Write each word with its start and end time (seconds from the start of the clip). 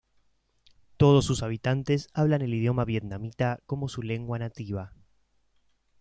Todos 0.97 1.25
sus 1.25 1.43
habitantes 1.43 2.09
hablan 2.15 2.41
el 2.41 2.55
idioma 2.55 2.85
vietnamita 2.85 3.59
como 3.67 3.87
su 3.87 4.01
lengua 4.01 4.39
nativa. 4.39 4.93